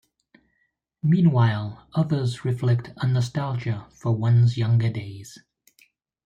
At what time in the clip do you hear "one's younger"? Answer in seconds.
4.13-4.89